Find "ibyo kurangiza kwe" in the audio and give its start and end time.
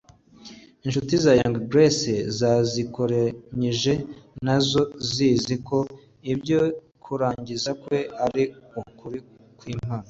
6.33-7.97